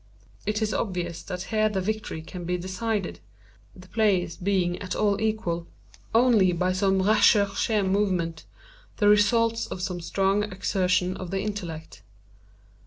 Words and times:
It 0.47 0.63
is 0.63 0.73
obvious 0.73 1.21
that 1.21 1.43
here 1.53 1.69
the 1.69 1.79
victory 1.79 2.23
can 2.23 2.43
be 2.43 2.57
decided 2.57 3.19
(the 3.75 3.87
players 3.87 4.35
being 4.35 4.81
at 4.81 4.95
all 4.95 5.21
equal) 5.21 5.67
only 6.15 6.53
by 6.53 6.71
some 6.73 7.03
recherché 7.03 7.87
movement, 7.87 8.45
the 8.97 9.07
result 9.07 9.67
of 9.69 9.79
some 9.83 10.01
strong 10.01 10.41
exertion 10.41 11.15
of 11.17 11.29
the 11.29 11.41
intellect. 11.41 12.01